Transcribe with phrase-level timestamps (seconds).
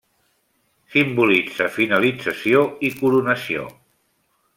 [0.93, 3.67] Simbolitza finalització i coronació.